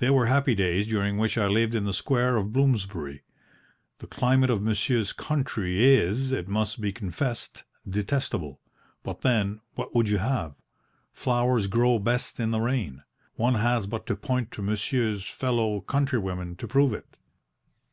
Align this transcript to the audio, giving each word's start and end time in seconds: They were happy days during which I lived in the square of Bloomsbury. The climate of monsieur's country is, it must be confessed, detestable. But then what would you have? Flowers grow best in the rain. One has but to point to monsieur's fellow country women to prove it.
They 0.00 0.10
were 0.10 0.26
happy 0.26 0.56
days 0.56 0.88
during 0.88 1.16
which 1.16 1.38
I 1.38 1.46
lived 1.46 1.76
in 1.76 1.84
the 1.84 1.92
square 1.94 2.36
of 2.36 2.52
Bloomsbury. 2.52 3.22
The 3.98 4.08
climate 4.08 4.50
of 4.50 4.60
monsieur's 4.60 5.12
country 5.12 5.84
is, 5.94 6.32
it 6.32 6.48
must 6.48 6.80
be 6.80 6.90
confessed, 6.90 7.62
detestable. 7.88 8.58
But 9.04 9.20
then 9.20 9.60
what 9.76 9.94
would 9.94 10.08
you 10.08 10.18
have? 10.18 10.56
Flowers 11.12 11.68
grow 11.68 12.00
best 12.00 12.40
in 12.40 12.50
the 12.50 12.60
rain. 12.60 13.04
One 13.36 13.54
has 13.54 13.86
but 13.86 14.06
to 14.06 14.16
point 14.16 14.50
to 14.54 14.62
monsieur's 14.62 15.24
fellow 15.24 15.82
country 15.82 16.18
women 16.18 16.56
to 16.56 16.66
prove 16.66 16.92
it. 16.92 17.06